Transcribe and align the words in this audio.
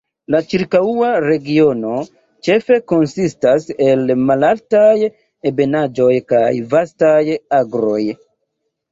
La 0.33 0.39
ĉirkaŭa 0.51 1.09
regiono 1.23 1.97
ĉefe 2.47 2.77
konsistas 2.91 3.67
el 3.87 4.13
malaltaj 4.29 4.93
ebenaĵoj 5.51 6.09
kaj 6.33 6.41
vastaj 6.73 7.21
agroj. 7.59 7.99